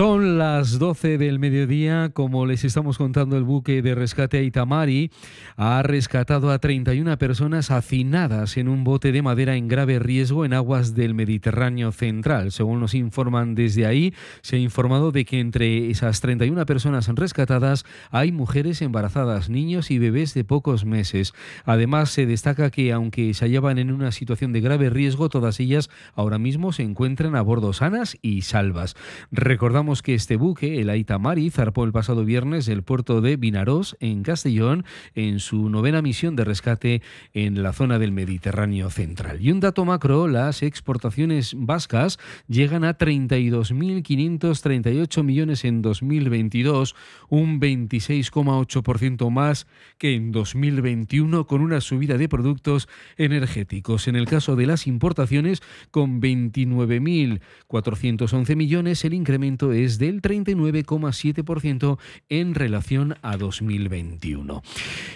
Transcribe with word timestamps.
Son 0.00 0.38
las 0.38 0.78
12 0.78 1.18
del 1.18 1.38
mediodía, 1.38 2.08
como 2.14 2.46
les 2.46 2.64
estamos 2.64 2.96
contando, 2.96 3.36
el 3.36 3.44
buque 3.44 3.82
de 3.82 3.94
rescate 3.94 4.42
Itamari 4.42 5.10
ha 5.58 5.82
rescatado 5.82 6.50
a 6.50 6.58
31 6.58 7.18
personas 7.18 7.70
hacinadas 7.70 8.56
en 8.56 8.68
un 8.68 8.82
bote 8.82 9.12
de 9.12 9.20
madera 9.20 9.56
en 9.56 9.68
grave 9.68 9.98
riesgo 9.98 10.46
en 10.46 10.54
aguas 10.54 10.94
del 10.94 11.12
Mediterráneo 11.12 11.92
central. 11.92 12.50
Según 12.50 12.80
nos 12.80 12.94
informan 12.94 13.54
desde 13.54 13.84
ahí, 13.84 14.14
se 14.40 14.56
ha 14.56 14.58
informado 14.58 15.12
de 15.12 15.26
que 15.26 15.38
entre 15.38 15.90
esas 15.90 16.22
31 16.22 16.64
personas 16.64 17.06
rescatadas 17.08 17.84
hay 18.10 18.32
mujeres 18.32 18.80
embarazadas, 18.80 19.50
niños 19.50 19.90
y 19.90 19.98
bebés 19.98 20.32
de 20.32 20.44
pocos 20.44 20.86
meses. 20.86 21.34
Además, 21.66 22.08
se 22.08 22.24
destaca 22.24 22.70
que 22.70 22.94
aunque 22.94 23.34
se 23.34 23.44
hallaban 23.44 23.76
en 23.76 23.92
una 23.92 24.12
situación 24.12 24.54
de 24.54 24.62
grave 24.62 24.88
riesgo, 24.88 25.28
todas 25.28 25.60
ellas 25.60 25.90
ahora 26.14 26.38
mismo 26.38 26.72
se 26.72 26.84
encuentran 26.84 27.36
a 27.36 27.42
bordo 27.42 27.74
sanas 27.74 28.16
y 28.22 28.40
salvas. 28.40 28.96
Recordamos 29.30 29.89
que 29.90 30.14
este 30.14 30.36
buque, 30.36 30.80
el 30.80 30.88
Aitamari, 30.88 31.50
zarpó 31.50 31.84
el 31.84 31.90
pasado 31.90 32.24
viernes 32.24 32.66
del 32.66 32.84
puerto 32.84 33.20
de 33.20 33.36
Vinarós, 33.36 33.96
en 33.98 34.22
Castellón, 34.22 34.84
en 35.16 35.40
su 35.40 35.68
novena 35.68 36.02
misión 36.02 36.36
de 36.36 36.44
rescate 36.44 37.02
en 37.34 37.64
la 37.64 37.72
zona 37.72 37.98
del 37.98 38.12
Mediterráneo 38.12 38.90
central. 38.90 39.38
Y 39.40 39.50
un 39.50 39.58
dato 39.58 39.84
macro, 39.84 40.28
las 40.28 40.62
exportaciones 40.62 41.54
vascas 41.56 42.20
llegan 42.46 42.84
a 42.84 42.96
32.538 42.96 45.24
millones 45.24 45.64
en 45.64 45.82
2022, 45.82 46.94
un 47.28 47.60
26,8% 47.60 49.30
más 49.30 49.66
que 49.98 50.14
en 50.14 50.30
2021, 50.30 51.48
con 51.48 51.62
una 51.62 51.80
subida 51.80 52.16
de 52.16 52.28
productos 52.28 52.88
energéticos. 53.16 54.06
En 54.06 54.14
el 54.14 54.26
caso 54.26 54.54
de 54.54 54.66
las 54.66 54.86
importaciones, 54.86 55.62
con 55.90 56.20
29.411 56.20 58.56
millones, 58.56 59.04
el 59.04 59.14
incremento 59.14 59.69
es 59.72 59.98
del 59.98 60.22
39,7% 60.22 61.98
en 62.28 62.54
relación 62.54 63.16
a 63.22 63.36
2021. 63.36 64.62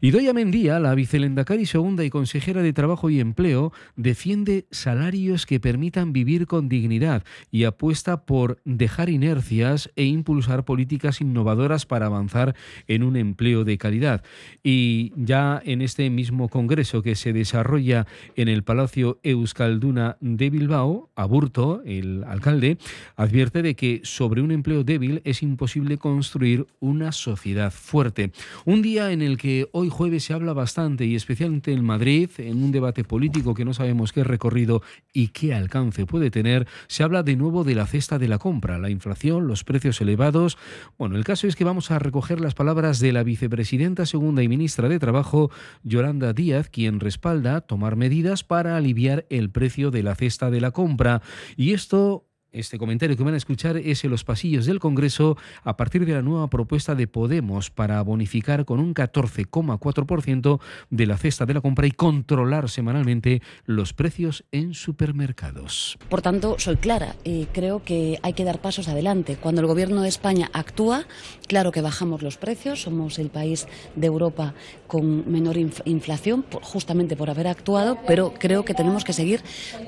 Idoia 0.00 0.32
Mendía, 0.32 0.78
la 0.80 0.94
vicelendacari 0.94 1.66
segunda 1.66 2.04
y 2.04 2.10
consejera 2.10 2.62
de 2.62 2.72
Trabajo 2.72 3.10
y 3.10 3.20
Empleo, 3.20 3.72
defiende 3.96 4.66
salarios 4.70 5.46
que 5.46 5.60
permitan 5.60 6.12
vivir 6.12 6.46
con 6.46 6.68
dignidad 6.68 7.24
y 7.50 7.64
apuesta 7.64 8.24
por 8.24 8.60
dejar 8.64 9.08
inercias 9.08 9.90
e 9.96 10.04
impulsar 10.04 10.64
políticas 10.64 11.20
innovadoras 11.20 11.86
para 11.86 12.06
avanzar 12.06 12.54
en 12.86 13.02
un 13.02 13.16
empleo 13.16 13.64
de 13.64 13.78
calidad. 13.78 14.22
Y 14.62 15.12
ya 15.16 15.60
en 15.64 15.82
este 15.82 16.08
mismo 16.10 16.48
congreso 16.48 17.02
que 17.02 17.14
se 17.14 17.32
desarrolla 17.32 18.06
en 18.36 18.48
el 18.48 18.62
Palacio 18.62 19.18
Euskalduna 19.22 20.16
de 20.20 20.50
Bilbao, 20.50 21.10
Aburto, 21.14 21.82
el 21.84 22.24
alcalde, 22.24 22.78
advierte 23.16 23.62
de 23.62 23.74
que 23.74 24.00
sobre 24.04 24.39
un 24.42 24.52
empleo 24.52 24.84
débil 24.84 25.22
es 25.24 25.42
imposible 25.42 25.98
construir 25.98 26.66
una 26.80 27.12
sociedad 27.12 27.72
fuerte. 27.72 28.32
Un 28.64 28.82
día 28.82 29.12
en 29.12 29.22
el 29.22 29.36
que 29.36 29.68
hoy 29.72 29.88
jueves 29.88 30.24
se 30.24 30.32
habla 30.32 30.52
bastante 30.52 31.04
y 31.06 31.14
especialmente 31.14 31.72
en 31.72 31.84
Madrid, 31.84 32.30
en 32.38 32.62
un 32.62 32.72
debate 32.72 33.04
político 33.04 33.54
que 33.54 33.64
no 33.64 33.74
sabemos 33.74 34.12
qué 34.12 34.24
recorrido 34.24 34.82
y 35.12 35.28
qué 35.28 35.54
alcance 35.54 36.06
puede 36.06 36.30
tener, 36.30 36.66
se 36.86 37.02
habla 37.02 37.22
de 37.22 37.36
nuevo 37.36 37.64
de 37.64 37.74
la 37.74 37.86
cesta 37.86 38.18
de 38.18 38.28
la 38.28 38.38
compra, 38.38 38.78
la 38.78 38.90
inflación, 38.90 39.46
los 39.46 39.64
precios 39.64 40.00
elevados. 40.00 40.58
Bueno, 40.98 41.16
el 41.16 41.24
caso 41.24 41.46
es 41.46 41.56
que 41.56 41.64
vamos 41.64 41.90
a 41.90 41.98
recoger 41.98 42.40
las 42.40 42.54
palabras 42.54 43.00
de 43.00 43.12
la 43.12 43.22
vicepresidenta 43.22 44.06
segunda 44.06 44.42
y 44.42 44.48
ministra 44.48 44.88
de 44.88 44.98
Trabajo, 44.98 45.50
Yolanda 45.82 46.32
Díaz, 46.32 46.68
quien 46.68 47.00
respalda 47.00 47.60
tomar 47.60 47.96
medidas 47.96 48.44
para 48.44 48.76
aliviar 48.76 49.26
el 49.30 49.50
precio 49.50 49.90
de 49.90 50.02
la 50.02 50.14
cesta 50.14 50.50
de 50.50 50.60
la 50.60 50.70
compra. 50.70 51.22
Y 51.56 51.72
esto 51.72 52.29
este 52.52 52.78
comentario 52.78 53.16
que 53.16 53.22
van 53.22 53.34
a 53.34 53.36
escuchar 53.36 53.76
es 53.76 54.04
en 54.04 54.10
los 54.10 54.24
pasillos 54.24 54.66
del 54.66 54.80
Congreso 54.80 55.36
a 55.62 55.76
partir 55.76 56.04
de 56.04 56.14
la 56.14 56.22
nueva 56.22 56.48
propuesta 56.48 56.94
de 56.94 57.06
Podemos 57.06 57.70
para 57.70 58.02
bonificar 58.02 58.64
con 58.64 58.80
un 58.80 58.94
14,4% 58.94 60.60
de 60.90 61.06
la 61.06 61.16
cesta 61.16 61.46
de 61.46 61.54
la 61.54 61.60
compra 61.60 61.86
y 61.86 61.92
controlar 61.92 62.68
semanalmente 62.68 63.42
los 63.66 63.92
precios 63.92 64.44
en 64.52 64.74
supermercados. 64.74 65.98
Por 66.08 66.22
tanto, 66.22 66.56
soy 66.58 66.76
clara 66.76 67.14
y 67.24 67.46
creo 67.46 67.84
que 67.84 68.18
hay 68.22 68.32
que 68.32 68.44
dar 68.44 68.60
pasos 68.60 68.88
adelante. 68.88 69.36
Cuando 69.36 69.60
el 69.60 69.66
Gobierno 69.66 70.02
de 70.02 70.08
España 70.08 70.50
actúa, 70.52 71.04
claro 71.46 71.72
que 71.72 71.82
bajamos 71.82 72.22
los 72.22 72.36
precios, 72.36 72.82
somos 72.82 73.18
el 73.18 73.30
país 73.30 73.68
de 73.94 74.06
Europa 74.06 74.54
con 74.86 75.30
menor 75.30 75.56
inflación, 75.56 76.44
justamente 76.62 77.16
por 77.16 77.30
haber 77.30 77.46
actuado, 77.46 77.98
pero 78.06 78.34
creo 78.36 78.64
que 78.64 78.74
tenemos 78.74 79.04
que 79.04 79.12
seguir 79.12 79.40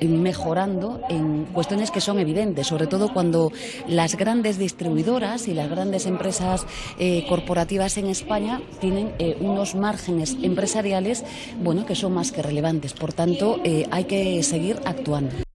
mejorando 0.00 1.02
en 1.10 1.44
cuestiones 1.46 1.90
que 1.90 2.00
son 2.00 2.18
evidentes 2.18 2.45
sobre 2.64 2.86
todo 2.86 3.12
cuando 3.12 3.52
las 3.86 4.16
grandes 4.16 4.58
distribuidoras 4.58 5.48
y 5.48 5.54
las 5.54 5.70
grandes 5.70 6.06
empresas 6.06 6.66
eh, 6.98 7.24
corporativas 7.28 7.96
en 7.96 8.06
España 8.06 8.60
tienen 8.80 9.14
eh, 9.18 9.36
unos 9.40 9.74
márgenes 9.74 10.36
empresariales 10.42 11.24
bueno, 11.62 11.86
que 11.86 11.94
son 11.94 12.12
más 12.14 12.32
que 12.32 12.42
relevantes. 12.42 12.92
Por 12.92 13.12
tanto, 13.12 13.60
eh, 13.64 13.86
hay 13.90 14.04
que 14.04 14.42
seguir 14.42 14.80
actuando. 14.84 15.45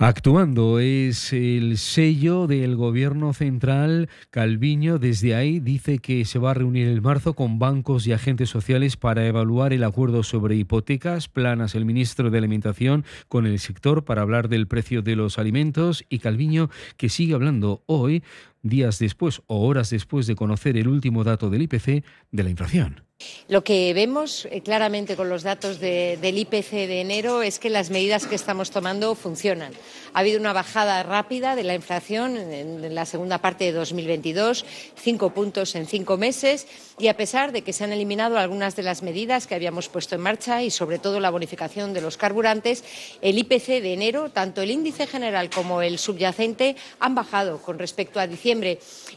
Actuando 0.00 0.78
es 0.78 1.32
el 1.32 1.76
sello 1.76 2.46
del 2.46 2.76
gobierno 2.76 3.32
central. 3.32 4.08
Calviño 4.30 5.00
desde 5.00 5.34
ahí 5.34 5.58
dice 5.58 5.98
que 5.98 6.24
se 6.24 6.38
va 6.38 6.52
a 6.52 6.54
reunir 6.54 6.86
en 6.86 7.02
marzo 7.02 7.34
con 7.34 7.58
bancos 7.58 8.06
y 8.06 8.12
agentes 8.12 8.48
sociales 8.48 8.96
para 8.96 9.26
evaluar 9.26 9.72
el 9.72 9.82
acuerdo 9.82 10.22
sobre 10.22 10.54
hipotecas. 10.54 11.26
Planas 11.26 11.74
el 11.74 11.84
ministro 11.84 12.30
de 12.30 12.38
Alimentación 12.38 13.04
con 13.26 13.44
el 13.44 13.58
sector 13.58 14.04
para 14.04 14.22
hablar 14.22 14.48
del 14.48 14.68
precio 14.68 15.02
de 15.02 15.16
los 15.16 15.36
alimentos 15.36 16.04
y 16.08 16.20
Calviño 16.20 16.70
que 16.96 17.08
sigue 17.08 17.34
hablando 17.34 17.82
hoy, 17.86 18.22
días 18.62 18.98
después 18.98 19.42
o 19.46 19.66
horas 19.66 19.90
después 19.90 20.26
de 20.26 20.36
conocer 20.36 20.76
el 20.76 20.88
último 20.88 21.24
dato 21.24 21.50
del 21.50 21.62
IPC 21.62 22.04
de 22.30 22.42
la 22.42 22.50
inflación. 22.50 23.08
Lo 23.48 23.64
que 23.64 23.92
vemos 23.94 24.46
eh, 24.50 24.60
claramente 24.60 25.16
con 25.16 25.28
los 25.28 25.42
datos 25.42 25.80
del 25.80 26.38
IPC 26.38 26.70
de 26.70 27.00
enero 27.00 27.42
es 27.42 27.58
que 27.58 27.68
las 27.68 27.90
medidas 27.90 28.26
que 28.26 28.36
estamos 28.36 28.70
tomando 28.70 29.16
funcionan. 29.16 29.72
Ha 30.12 30.20
habido 30.20 30.38
una 30.38 30.52
bajada 30.52 31.02
rápida 31.02 31.56
de 31.56 31.64
la 31.64 31.74
inflación 31.74 32.36
en 32.36 32.94
la 32.94 33.06
segunda 33.06 33.38
parte 33.38 33.64
de 33.64 33.72
2022, 33.72 34.64
cinco 34.94 35.30
puntos 35.30 35.74
en 35.74 35.86
cinco 35.86 36.16
meses, 36.16 36.68
y 36.98 37.08
a 37.08 37.16
pesar 37.16 37.50
de 37.50 37.62
que 37.62 37.72
se 37.72 37.84
han 37.84 37.92
eliminado 37.92 38.38
algunas 38.38 38.76
de 38.76 38.82
las 38.84 39.02
medidas 39.02 39.46
que 39.46 39.56
habíamos 39.56 39.88
puesto 39.88 40.14
en 40.14 40.20
marcha 40.20 40.62
y 40.62 40.70
sobre 40.70 40.98
todo 40.98 41.18
la 41.18 41.30
bonificación 41.30 41.92
de 41.92 42.00
los 42.00 42.16
carburantes, 42.16 42.84
el 43.20 43.38
IPC 43.38 43.82
de 43.82 43.94
enero, 43.94 44.30
tanto 44.30 44.62
el 44.62 44.70
índice 44.70 45.06
general 45.06 45.50
como 45.50 45.82
el 45.82 45.98
subyacente, 45.98 46.76
han 47.00 47.14
bajado 47.16 47.60
con 47.62 47.78
respecto 47.78 48.20
a 48.20 48.26
diciembre. 48.28 48.47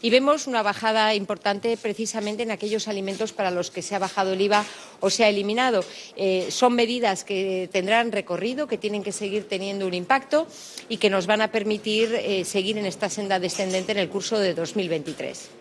Y 0.02 0.10
vemos 0.10 0.48
una 0.48 0.64
bajada 0.64 1.14
importante 1.14 1.78
precisamente 1.78 2.42
en 2.42 2.50
aquellos 2.50 2.88
alimentos 2.88 3.32
para 3.32 3.52
los 3.52 3.70
que 3.70 3.84
se 3.84 3.92
se 3.92 3.96
ha 3.96 4.00
bajado 4.00 4.32
el 4.32 4.40
IVA 4.40 4.64
o 5.02 5.10
se 5.10 5.26
ha 5.26 5.28
eliminado. 5.28 5.84
Eh, 6.16 6.48
son 6.50 6.76
medidas 6.76 7.26
que 7.26 7.68
tendrán 7.74 8.14
recorrido, 8.14 8.66
que 8.66 8.78
tienen 8.78 9.04
que 9.04 9.12
seguir 9.12 9.50
teniendo 9.50 9.86
un 9.86 9.94
impacto 9.94 10.48
y 10.88 10.96
que 10.96 11.10
nos 11.10 11.28
van 11.28 11.42
a 11.42 11.52
permitir 11.52 12.16
eh, 12.16 12.46
seguir 12.46 12.78
en 12.78 12.86
esta 12.86 13.10
senda 13.10 13.38
descendente 13.38 13.92
en 13.92 13.98
el 13.98 14.08
curso 14.08 14.40
de 14.40 14.54
2023. 14.54 15.61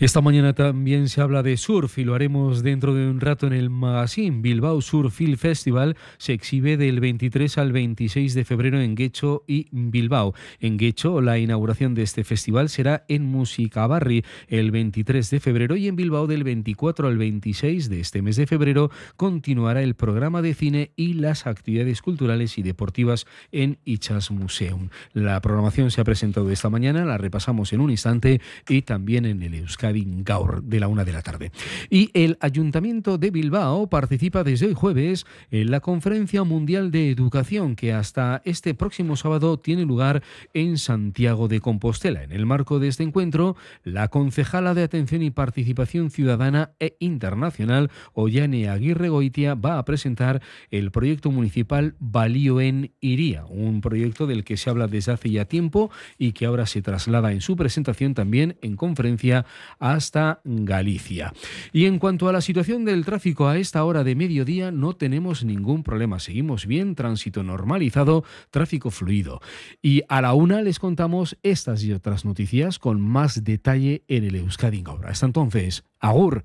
Esta 0.00 0.22
mañana 0.22 0.54
también 0.54 1.10
se 1.10 1.20
habla 1.20 1.42
de 1.42 1.58
surf 1.58 1.98
y 1.98 2.04
lo 2.04 2.14
haremos 2.14 2.62
dentro 2.62 2.94
de 2.94 3.06
un 3.06 3.20
rato 3.20 3.46
en 3.46 3.52
el 3.52 3.68
magazine. 3.68 4.40
Bilbao 4.40 4.80
Surf 4.80 5.14
Film 5.14 5.36
Festival 5.36 5.94
se 6.16 6.32
exhibe 6.32 6.78
del 6.78 7.00
23 7.00 7.58
al 7.58 7.70
26 7.70 8.32
de 8.32 8.46
febrero 8.46 8.80
en 8.80 8.94
Guecho 8.94 9.44
y 9.46 9.68
Bilbao. 9.72 10.32
En 10.58 10.78
Guecho, 10.78 11.20
la 11.20 11.38
inauguración 11.38 11.94
de 11.94 12.00
este 12.02 12.24
festival 12.24 12.70
será 12.70 13.04
en 13.08 13.26
Musicabarri 13.26 14.24
el 14.48 14.70
23 14.70 15.28
de 15.28 15.38
febrero 15.38 15.76
y 15.76 15.86
en 15.86 15.96
Bilbao 15.96 16.26
del 16.26 16.44
24 16.44 17.06
al 17.06 17.18
26 17.18 17.90
de 17.90 18.00
este 18.00 18.22
mes 18.22 18.36
de 18.36 18.46
febrero 18.46 18.90
continuará 19.18 19.82
el 19.82 19.96
programa 19.96 20.40
de 20.40 20.54
cine 20.54 20.92
y 20.96 21.12
las 21.12 21.46
actividades 21.46 22.00
culturales 22.00 22.56
y 22.56 22.62
deportivas 22.62 23.26
en 23.52 23.76
Ichas 23.84 24.30
Museum. 24.30 24.88
La 25.12 25.38
programación 25.42 25.90
se 25.90 26.00
ha 26.00 26.04
presentado 26.04 26.50
esta 26.50 26.70
mañana, 26.70 27.04
la 27.04 27.18
repasamos 27.18 27.74
en 27.74 27.82
un 27.82 27.90
instante 27.90 28.40
y 28.66 28.80
también 28.80 29.26
en 29.26 29.42
el 29.42 29.52
Euskadi 29.56 29.89
De 29.92 30.80
la 30.80 30.88
una 30.88 31.04
de 31.04 31.12
la 31.12 31.22
tarde. 31.22 31.52
Y 31.90 32.10
el 32.14 32.38
Ayuntamiento 32.40 33.18
de 33.18 33.30
Bilbao 33.30 33.88
participa 33.88 34.44
desde 34.44 34.66
hoy 34.66 34.74
jueves 34.74 35.26
en 35.50 35.70
la 35.70 35.80
Conferencia 35.80 36.44
Mundial 36.44 36.90
de 36.90 37.10
Educación 37.10 37.76
que 37.76 37.92
hasta 37.92 38.42
este 38.44 38.74
próximo 38.74 39.16
sábado 39.16 39.58
tiene 39.58 39.84
lugar 39.84 40.22
en 40.54 40.78
Santiago 40.78 41.48
de 41.48 41.60
Compostela. 41.60 42.22
En 42.22 42.32
el 42.32 42.46
marco 42.46 42.78
de 42.78 42.88
este 42.88 43.02
encuentro, 43.02 43.56
la 43.84 44.08
concejala 44.08 44.74
de 44.74 44.82
Atención 44.82 45.22
y 45.22 45.30
Participación 45.30 46.10
Ciudadana 46.10 46.72
e 46.78 46.96
Internacional, 47.00 47.90
Ollane 48.12 48.68
Aguirre 48.68 49.08
Goitia, 49.08 49.54
va 49.54 49.78
a 49.78 49.84
presentar 49.84 50.42
el 50.70 50.90
proyecto 50.90 51.30
municipal 51.30 51.94
Balío 51.98 52.60
en 52.60 52.92
Iría, 53.00 53.44
un 53.46 53.80
proyecto 53.80 54.26
del 54.26 54.44
que 54.44 54.56
se 54.56 54.70
habla 54.70 54.86
desde 54.86 55.12
hace 55.12 55.30
ya 55.30 55.44
tiempo 55.46 55.90
y 56.18 56.32
que 56.32 56.46
ahora 56.46 56.66
se 56.66 56.82
traslada 56.82 57.32
en 57.32 57.40
su 57.40 57.56
presentación 57.56 58.14
también 58.14 58.56
en 58.62 58.76
conferencia 58.76 59.46
hasta 59.80 60.40
Galicia. 60.44 61.32
Y 61.72 61.86
en 61.86 61.98
cuanto 61.98 62.28
a 62.28 62.32
la 62.32 62.40
situación 62.40 62.84
del 62.84 63.04
tráfico 63.04 63.48
a 63.48 63.58
esta 63.58 63.82
hora 63.84 64.04
de 64.04 64.14
mediodía, 64.14 64.70
no 64.70 64.94
tenemos 64.94 65.44
ningún 65.44 65.82
problema. 65.82 66.20
Seguimos 66.20 66.66
bien, 66.66 66.94
tránsito 66.94 67.42
normalizado, 67.42 68.22
tráfico 68.50 68.90
fluido. 68.90 69.40
Y 69.82 70.02
a 70.08 70.20
la 70.20 70.34
una 70.34 70.62
les 70.62 70.78
contamos 70.78 71.38
estas 71.42 71.82
y 71.82 71.92
otras 71.92 72.24
noticias 72.24 72.78
con 72.78 73.00
más 73.00 73.42
detalle 73.42 74.04
en 74.06 74.24
el 74.24 74.36
Euskadi 74.36 74.84
Hasta 75.04 75.26
entonces, 75.26 75.84
agur. 75.98 76.44